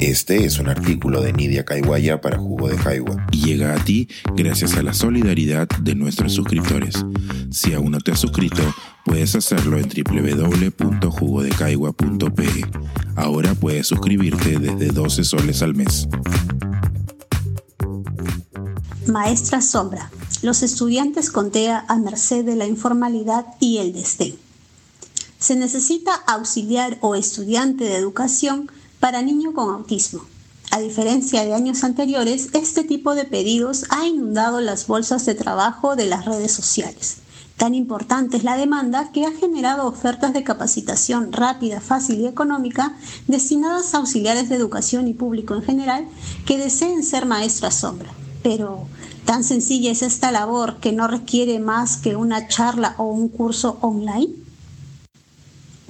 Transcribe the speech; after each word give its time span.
Este 0.00 0.44
es 0.46 0.58
un 0.58 0.68
artículo 0.70 1.20
de 1.20 1.34
Nidia 1.34 1.66
Caiguaya 1.66 2.22
para 2.22 2.38
Jugo 2.38 2.68
de 2.68 2.76
Caigua 2.76 3.26
y 3.32 3.44
llega 3.44 3.74
a 3.74 3.84
ti 3.84 4.08
gracias 4.34 4.78
a 4.78 4.82
la 4.82 4.94
solidaridad 4.94 5.68
de 5.68 5.94
nuestros 5.94 6.32
suscriptores. 6.32 7.04
Si 7.50 7.74
aún 7.74 7.90
no 7.90 8.00
te 8.00 8.12
has 8.12 8.20
suscrito, 8.20 8.62
puedes 9.04 9.34
hacerlo 9.34 9.76
en 9.76 9.90
www.jugodecaigua.pe. 9.90 12.66
Ahora 13.14 13.54
puedes 13.54 13.88
suscribirte 13.88 14.58
desde 14.58 14.86
12 14.86 15.22
soles 15.22 15.60
al 15.60 15.74
mes. 15.74 16.08
Maestra 19.06 19.60
Sombra. 19.60 20.10
Los 20.40 20.62
estudiantes 20.62 21.30
con 21.30 21.50
TEA 21.50 21.84
a 21.88 21.98
merced 21.98 22.46
de 22.46 22.56
la 22.56 22.66
informalidad 22.66 23.44
y 23.60 23.76
el 23.76 23.92
desdén. 23.92 24.34
Se 25.38 25.56
necesita 25.56 26.14
auxiliar 26.26 26.96
o 27.02 27.16
estudiante 27.16 27.84
de 27.84 27.96
educación 27.96 28.70
para 29.00 29.22
niño 29.22 29.52
con 29.54 29.74
autismo. 29.74 30.20
A 30.70 30.78
diferencia 30.78 31.44
de 31.44 31.52
años 31.52 31.82
anteriores, 31.82 32.50
este 32.52 32.84
tipo 32.84 33.16
de 33.16 33.24
pedidos 33.24 33.86
ha 33.90 34.06
inundado 34.06 34.60
las 34.60 34.86
bolsas 34.86 35.26
de 35.26 35.34
trabajo 35.34 35.96
de 35.96 36.06
las 36.06 36.26
redes 36.26 36.52
sociales. 36.52 37.16
Tan 37.56 37.74
importante 37.74 38.36
es 38.36 38.44
la 38.44 38.56
demanda 38.56 39.10
que 39.12 39.26
ha 39.26 39.32
generado 39.32 39.86
ofertas 39.86 40.32
de 40.32 40.44
capacitación 40.44 41.32
rápida, 41.32 41.80
fácil 41.80 42.20
y 42.20 42.26
económica 42.26 42.94
destinadas 43.26 43.94
a 43.94 43.98
auxiliares 43.98 44.48
de 44.48 44.54
educación 44.54 45.08
y 45.08 45.12
público 45.12 45.54
en 45.54 45.62
general 45.62 46.08
que 46.46 46.56
deseen 46.56 47.02
ser 47.02 47.26
maestras 47.26 47.74
sombra. 47.74 48.10
Pero, 48.42 48.86
¿tan 49.24 49.44
sencilla 49.44 49.90
es 49.90 50.02
esta 50.02 50.30
labor 50.30 50.76
que 50.76 50.92
no 50.92 51.08
requiere 51.08 51.58
más 51.58 51.96
que 51.96 52.16
una 52.16 52.48
charla 52.48 52.94
o 52.96 53.04
un 53.04 53.28
curso 53.28 53.76
online? 53.82 54.34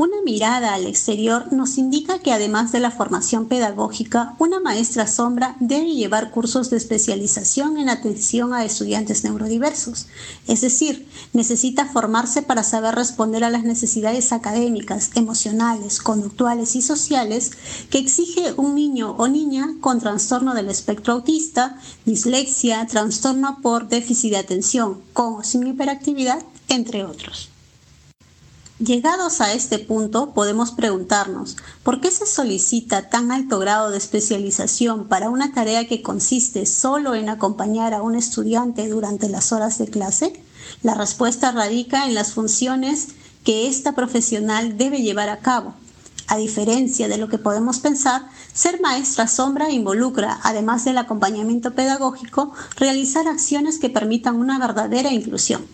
Una 0.00 0.22
mirada 0.24 0.72
al 0.72 0.86
exterior 0.86 1.52
nos 1.52 1.76
indica 1.76 2.20
que 2.20 2.32
además 2.32 2.72
de 2.72 2.80
la 2.80 2.90
formación 2.90 3.48
pedagógica, 3.48 4.34
una 4.38 4.58
maestra 4.58 5.06
sombra 5.06 5.56
debe 5.60 5.92
llevar 5.92 6.30
cursos 6.30 6.70
de 6.70 6.78
especialización 6.78 7.76
en 7.76 7.90
atención 7.90 8.54
a 8.54 8.64
estudiantes 8.64 9.24
neurodiversos. 9.24 10.06
Es 10.48 10.62
decir, 10.62 11.06
necesita 11.34 11.84
formarse 11.84 12.40
para 12.40 12.62
saber 12.62 12.94
responder 12.94 13.44
a 13.44 13.50
las 13.50 13.62
necesidades 13.62 14.32
académicas, 14.32 15.10
emocionales, 15.16 16.00
conductuales 16.00 16.76
y 16.76 16.80
sociales 16.80 17.50
que 17.90 17.98
exige 17.98 18.54
un 18.56 18.76
niño 18.76 19.10
o 19.18 19.28
niña 19.28 19.74
con 19.82 20.00
trastorno 20.00 20.54
del 20.54 20.70
espectro 20.70 21.12
autista, 21.12 21.78
dislexia, 22.06 22.86
trastorno 22.86 23.58
por 23.60 23.90
déficit 23.90 24.30
de 24.30 24.38
atención, 24.38 25.02
con 25.12 25.34
o 25.34 25.44
sin 25.44 25.66
hiperactividad, 25.66 26.42
entre 26.68 27.04
otros. 27.04 27.50
Llegados 28.80 29.42
a 29.42 29.52
este 29.52 29.78
punto, 29.78 30.32
podemos 30.32 30.70
preguntarnos, 30.70 31.58
¿por 31.82 32.00
qué 32.00 32.10
se 32.10 32.24
solicita 32.24 33.10
tan 33.10 33.30
alto 33.30 33.58
grado 33.58 33.90
de 33.90 33.98
especialización 33.98 35.06
para 35.06 35.28
una 35.28 35.52
tarea 35.52 35.86
que 35.86 36.00
consiste 36.00 36.64
solo 36.64 37.14
en 37.14 37.28
acompañar 37.28 37.92
a 37.92 38.00
un 38.00 38.14
estudiante 38.14 38.88
durante 38.88 39.28
las 39.28 39.52
horas 39.52 39.76
de 39.76 39.88
clase? 39.88 40.42
La 40.82 40.94
respuesta 40.94 41.52
radica 41.52 42.06
en 42.06 42.14
las 42.14 42.32
funciones 42.32 43.08
que 43.44 43.68
esta 43.68 43.92
profesional 43.92 44.78
debe 44.78 45.02
llevar 45.02 45.28
a 45.28 45.40
cabo. 45.40 45.74
A 46.26 46.38
diferencia 46.38 47.06
de 47.06 47.18
lo 47.18 47.28
que 47.28 47.36
podemos 47.36 47.80
pensar, 47.80 48.30
ser 48.54 48.80
maestra 48.80 49.28
sombra 49.28 49.70
involucra, 49.70 50.40
además 50.42 50.86
del 50.86 50.96
acompañamiento 50.96 51.74
pedagógico, 51.74 52.54
realizar 52.76 53.28
acciones 53.28 53.78
que 53.78 53.90
permitan 53.90 54.36
una 54.36 54.58
verdadera 54.58 55.12
inclusión 55.12 55.66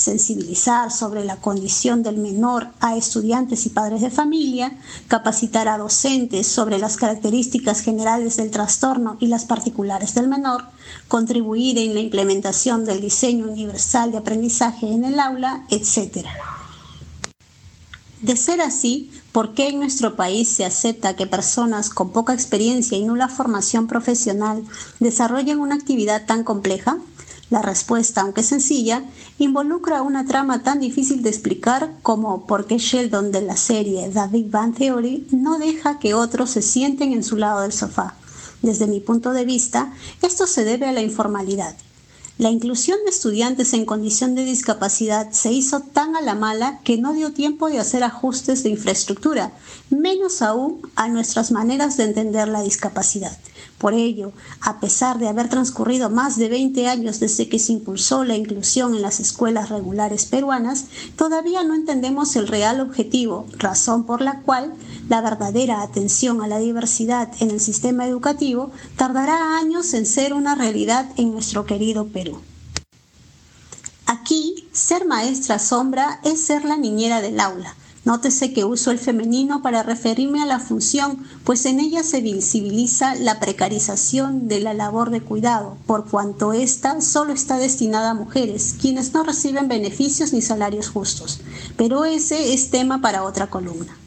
sensibilizar 0.00 0.90
sobre 0.90 1.24
la 1.24 1.36
condición 1.36 2.02
del 2.02 2.16
menor 2.16 2.68
a 2.80 2.96
estudiantes 2.96 3.66
y 3.66 3.70
padres 3.70 4.00
de 4.00 4.10
familia, 4.10 4.72
capacitar 5.08 5.68
a 5.68 5.78
docentes 5.78 6.46
sobre 6.46 6.78
las 6.78 6.96
características 6.96 7.82
generales 7.82 8.36
del 8.36 8.50
trastorno 8.50 9.16
y 9.20 9.26
las 9.26 9.44
particulares 9.44 10.14
del 10.14 10.28
menor, 10.28 10.64
contribuir 11.08 11.78
en 11.78 11.94
la 11.94 12.00
implementación 12.00 12.84
del 12.84 13.00
diseño 13.00 13.46
universal 13.46 14.10
de 14.10 14.18
aprendizaje 14.18 14.90
en 14.90 15.04
el 15.04 15.20
aula, 15.20 15.64
etc. 15.68 16.26
De 18.22 18.36
ser 18.36 18.60
así, 18.60 19.10
¿por 19.32 19.54
qué 19.54 19.68
en 19.68 19.78
nuestro 19.78 20.14
país 20.14 20.48
se 20.48 20.64
acepta 20.64 21.16
que 21.16 21.26
personas 21.26 21.88
con 21.88 22.10
poca 22.10 22.34
experiencia 22.34 22.98
y 22.98 23.04
nula 23.04 23.28
formación 23.28 23.86
profesional 23.86 24.62
desarrollen 24.98 25.58
una 25.58 25.74
actividad 25.74 26.26
tan 26.26 26.44
compleja? 26.44 26.98
La 27.50 27.62
respuesta, 27.62 28.20
aunque 28.20 28.44
sencilla, 28.44 29.04
involucra 29.40 30.02
una 30.02 30.24
trama 30.24 30.62
tan 30.62 30.78
difícil 30.78 31.22
de 31.22 31.30
explicar 31.30 31.96
como 32.02 32.46
por 32.46 32.66
qué 32.66 32.78
Sheldon 32.78 33.32
de 33.32 33.42
la 33.42 33.56
serie 33.56 34.08
The 34.08 34.28
Big 34.30 34.50
Bang 34.50 34.72
Theory 34.72 35.26
no 35.32 35.58
deja 35.58 35.98
que 35.98 36.14
otros 36.14 36.50
se 36.50 36.62
sienten 36.62 37.12
en 37.12 37.24
su 37.24 37.36
lado 37.36 37.62
del 37.62 37.72
sofá. 37.72 38.14
Desde 38.62 38.86
mi 38.86 39.00
punto 39.00 39.32
de 39.32 39.44
vista, 39.44 39.92
esto 40.22 40.46
se 40.46 40.64
debe 40.64 40.86
a 40.86 40.92
la 40.92 41.02
informalidad. 41.02 41.74
La 42.38 42.50
inclusión 42.50 42.98
de 43.04 43.10
estudiantes 43.10 43.74
en 43.74 43.84
condición 43.84 44.36
de 44.36 44.44
discapacidad 44.44 45.32
se 45.32 45.52
hizo 45.52 45.80
tan 45.80 46.16
a 46.16 46.20
la 46.20 46.36
mala 46.36 46.78
que 46.84 46.98
no 46.98 47.14
dio 47.14 47.32
tiempo 47.32 47.68
de 47.68 47.80
hacer 47.80 48.04
ajustes 48.04 48.62
de 48.62 48.70
infraestructura, 48.70 49.52
menos 49.90 50.40
aún 50.40 50.80
a 50.94 51.08
nuestras 51.08 51.50
maneras 51.50 51.96
de 51.96 52.04
entender 52.04 52.48
la 52.48 52.62
discapacidad. 52.62 53.36
Por 53.78 53.94
ello, 53.94 54.32
a 54.60 54.80
pesar 54.80 55.18
de 55.18 55.28
haber 55.28 55.48
transcurrido 55.48 56.10
más 56.10 56.36
de 56.36 56.48
20 56.48 56.86
años 56.88 57.20
desde 57.20 57.48
que 57.48 57.58
se 57.58 57.72
impulsó 57.72 58.24
la 58.24 58.36
inclusión 58.36 58.94
en 58.94 59.02
las 59.02 59.20
escuelas 59.20 59.70
regulares 59.70 60.26
peruanas, 60.26 60.84
todavía 61.16 61.64
no 61.64 61.74
entendemos 61.74 62.36
el 62.36 62.48
real 62.48 62.80
objetivo, 62.80 63.46
razón 63.58 64.04
por 64.04 64.20
la 64.20 64.40
cual 64.40 64.74
la 65.08 65.20
verdadera 65.20 65.82
atención 65.82 66.42
a 66.42 66.48
la 66.48 66.58
diversidad 66.58 67.30
en 67.40 67.50
el 67.50 67.60
sistema 67.60 68.06
educativo 68.06 68.70
tardará 68.96 69.58
años 69.58 69.94
en 69.94 70.06
ser 70.06 70.34
una 70.34 70.54
realidad 70.54 71.08
en 71.16 71.32
nuestro 71.32 71.66
querido 71.66 72.06
Perú. 72.08 72.40
Aquí, 74.06 74.68
ser 74.72 75.06
maestra 75.06 75.58
sombra 75.58 76.20
es 76.24 76.44
ser 76.44 76.64
la 76.64 76.76
niñera 76.76 77.20
del 77.20 77.38
aula, 77.38 77.74
Nótese 78.04 78.54
que 78.54 78.64
uso 78.64 78.90
el 78.90 78.98
femenino 78.98 79.60
para 79.60 79.82
referirme 79.82 80.42
a 80.42 80.46
la 80.46 80.58
función, 80.58 81.18
pues 81.44 81.66
en 81.66 81.80
ella 81.80 82.02
se 82.02 82.22
visibiliza 82.22 83.14
la 83.14 83.38
precarización 83.40 84.48
de 84.48 84.60
la 84.60 84.72
labor 84.72 85.10
de 85.10 85.20
cuidado, 85.20 85.76
por 85.86 86.06
cuanto 86.06 86.54
ésta 86.54 87.02
solo 87.02 87.34
está 87.34 87.58
destinada 87.58 88.10
a 88.10 88.14
mujeres, 88.14 88.74
quienes 88.80 89.12
no 89.12 89.22
reciben 89.22 89.68
beneficios 89.68 90.32
ni 90.32 90.40
salarios 90.40 90.88
justos. 90.88 91.40
Pero 91.76 92.06
ese 92.06 92.54
es 92.54 92.70
tema 92.70 93.02
para 93.02 93.22
otra 93.22 93.48
columna. 93.48 93.99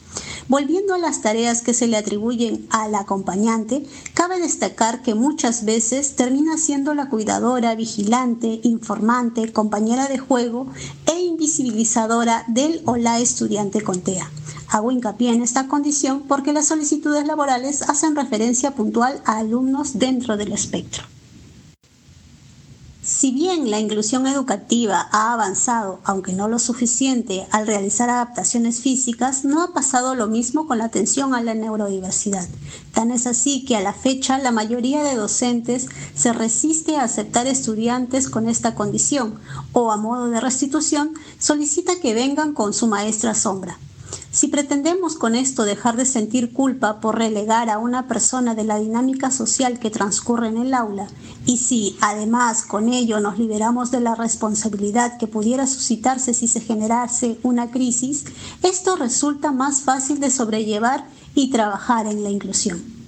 Volviendo 0.50 0.94
a 0.94 0.98
las 0.98 1.22
tareas 1.22 1.62
que 1.62 1.74
se 1.74 1.88
le 1.88 1.96
atribuyen 1.96 2.68
al 2.70 2.96
acompañante, 2.96 3.86
cabe 4.14 4.40
destacar 4.40 5.02
que 5.02 5.16
muchas 5.16 5.64
veces 5.64 6.16
termina 6.16 6.58
siendo 6.58 6.94
la 6.94 7.10
cuidadora, 7.10 7.76
vigilante, 7.76 8.60
informante, 8.64 9.54
compañera 9.54 10.08
de 10.08 10.18
juego 10.18 10.68
e 11.06 11.20
invisibilizadora 11.22 12.44
del 12.48 12.82
o 12.86 12.98
la 12.98 13.20
estudiante 13.20 13.82
con 13.82 14.02
TEA. 14.02 14.30
Hago 14.68 14.92
hincapié 14.92 15.32
en 15.32 15.44
esta 15.44 15.68
condición 15.68 16.24
porque 16.28 16.52
las 16.52 16.68
solicitudes 16.68 17.26
laborales 17.26 17.84
hacen 17.84 18.16
referencia 18.16 18.72
puntual 18.72 19.22
a 19.26 19.38
alumnos 19.38 19.98
dentro 20.00 20.36
del 20.36 20.52
espectro. 20.52 21.13
Si 23.24 23.32
bien 23.32 23.72
la 23.72 23.80
inclusión 23.80 24.28
educativa 24.28 25.08
ha 25.14 25.32
avanzado, 25.32 26.02
aunque 26.04 26.34
no 26.34 26.50
lo 26.50 26.60
suficiente, 26.60 27.48
al 27.52 27.66
realizar 27.66 28.10
adaptaciones 28.10 28.82
físicas, 28.82 29.46
no 29.46 29.64
ha 29.64 29.72
pasado 29.72 30.14
lo 30.14 30.28
mismo 30.28 30.68
con 30.68 30.80
la 30.80 30.84
atención 30.84 31.34
a 31.34 31.42
la 31.42 31.54
neurodiversidad. 31.54 32.46
Tan 32.94 33.12
es 33.12 33.26
así 33.26 33.64
que 33.64 33.78
a 33.78 33.82
la 33.82 33.94
fecha 33.94 34.40
la 34.40 34.52
mayoría 34.52 35.04
de 35.04 35.16
docentes 35.16 35.88
se 36.14 36.34
resiste 36.34 36.98
a 36.98 37.04
aceptar 37.04 37.48
estudiantes 37.48 38.28
con 38.28 38.50
esta 38.50 38.76
condición 38.76 39.40
o 39.72 39.94
a 39.94 39.96
modo 39.96 40.30
de 40.30 40.42
restitución 40.42 41.14
solicita 41.40 42.02
que 42.02 42.14
vengan 42.14 42.54
con 42.54 42.74
su 42.74 42.88
maestra 42.88 43.36
sombra. 43.36 43.80
Si 44.34 44.48
pretendemos 44.48 45.16
con 45.16 45.36
esto 45.36 45.64
dejar 45.64 45.96
de 45.96 46.08
sentir 46.08 46.54
culpa 46.54 47.00
por 47.00 47.20
relegar 47.20 47.70
a 47.70 47.78
una 47.78 48.08
persona 48.08 48.56
de 48.56 48.64
la 48.64 48.80
dinámica 48.80 49.30
social 49.30 49.78
que 49.78 49.92
transcurre 49.92 50.48
en 50.48 50.58
el 50.58 50.74
aula, 50.74 51.08
y 51.46 51.58
si 51.58 51.96
además 52.02 52.64
con 52.64 52.90
ello 52.90 53.20
nos 53.20 53.38
liberamos 53.38 53.92
de 53.92 54.00
la 54.00 54.16
responsabilidad 54.16 55.20
que 55.20 55.28
pudiera 55.28 55.68
suscitarse 55.68 56.34
si 56.34 56.48
se 56.48 56.62
generase 56.62 57.38
una 57.44 57.70
crisis, 57.70 58.26
esto 58.64 58.96
resulta 58.96 59.52
más 59.52 59.82
fácil 59.82 60.20
de 60.20 60.32
sobrellevar 60.32 61.06
y 61.36 61.52
trabajar 61.52 62.08
en 62.08 62.24
la 62.24 62.32
inclusión. 62.32 63.03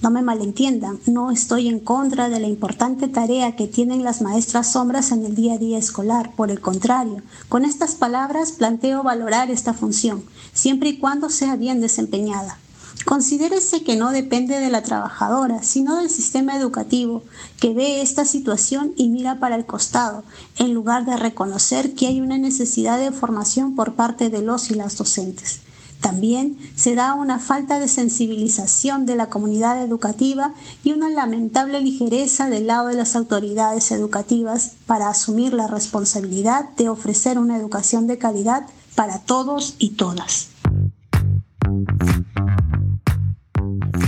No 0.00 0.10
me 0.10 0.22
malentiendan, 0.22 1.00
no 1.06 1.32
estoy 1.32 1.66
en 1.66 1.80
contra 1.80 2.28
de 2.28 2.38
la 2.38 2.46
importante 2.46 3.08
tarea 3.08 3.56
que 3.56 3.66
tienen 3.66 4.04
las 4.04 4.22
maestras 4.22 4.70
sombras 4.70 5.10
en 5.10 5.26
el 5.26 5.34
día 5.34 5.54
a 5.54 5.58
día 5.58 5.76
escolar. 5.76 6.32
Por 6.36 6.52
el 6.52 6.60
contrario, 6.60 7.20
con 7.48 7.64
estas 7.64 7.96
palabras 7.96 8.52
planteo 8.52 9.02
valorar 9.02 9.50
esta 9.50 9.74
función, 9.74 10.22
siempre 10.52 10.90
y 10.90 10.98
cuando 10.98 11.30
sea 11.30 11.56
bien 11.56 11.80
desempeñada. 11.80 12.58
Considérese 13.06 13.82
que 13.82 13.96
no 13.96 14.12
depende 14.12 14.60
de 14.60 14.70
la 14.70 14.82
trabajadora, 14.82 15.64
sino 15.64 15.96
del 15.96 16.10
sistema 16.10 16.56
educativo, 16.56 17.24
que 17.58 17.74
ve 17.74 18.00
esta 18.00 18.24
situación 18.24 18.92
y 18.96 19.08
mira 19.08 19.40
para 19.40 19.56
el 19.56 19.66
costado, 19.66 20.22
en 20.58 20.74
lugar 20.74 21.06
de 21.06 21.16
reconocer 21.16 21.94
que 21.94 22.06
hay 22.06 22.20
una 22.20 22.38
necesidad 22.38 22.98
de 22.98 23.10
formación 23.10 23.74
por 23.74 23.94
parte 23.94 24.30
de 24.30 24.42
los 24.42 24.70
y 24.70 24.74
las 24.74 24.96
docentes. 24.96 25.60
También 26.00 26.56
se 26.76 26.94
da 26.94 27.14
una 27.14 27.38
falta 27.38 27.80
de 27.80 27.88
sensibilización 27.88 29.04
de 29.04 29.16
la 29.16 29.28
comunidad 29.28 29.82
educativa 29.82 30.54
y 30.84 30.92
una 30.92 31.10
lamentable 31.10 31.80
ligereza 31.80 32.48
del 32.48 32.68
lado 32.68 32.88
de 32.88 32.94
las 32.94 33.16
autoridades 33.16 33.90
educativas 33.90 34.76
para 34.86 35.08
asumir 35.08 35.52
la 35.52 35.66
responsabilidad 35.66 36.70
de 36.76 36.88
ofrecer 36.88 37.38
una 37.38 37.56
educación 37.56 38.06
de 38.06 38.18
calidad 38.18 38.66
para 38.94 39.18
todos 39.18 39.74
y 39.78 39.90
todas. 39.90 40.50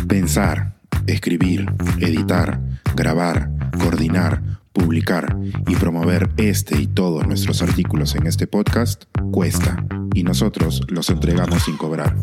Pensar, 0.08 0.74
escribir, 1.06 1.66
editar, 2.00 2.60
grabar, 2.94 3.50
coordinar, 3.78 4.60
publicar 4.72 5.36
y 5.66 5.74
promover 5.76 6.30
este 6.36 6.80
y 6.80 6.86
todos 6.86 7.26
nuestros 7.26 7.62
artículos 7.62 8.14
en 8.14 8.26
este 8.26 8.46
podcast 8.46 9.04
cuesta 9.32 9.84
y 10.14 10.22
nosotros 10.22 10.80
los 10.88 11.10
entregamos 11.10 11.64
sin 11.64 11.76
cobrar. 11.76 12.16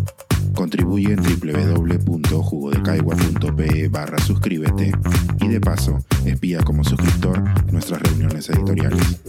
Contribuye 0.56 1.14
en 1.14 1.22
www.jugodecaigua.pe 1.22 3.90
barra 3.90 4.18
suscríbete 4.20 4.92
y 5.40 5.48
de 5.48 5.62
paso 5.62 6.00
espía 6.26 6.64
como 6.64 6.84
suscriptor 6.84 7.44
nuestras 7.72 8.02
reuniones 8.02 8.50
editoriales. 8.50 9.22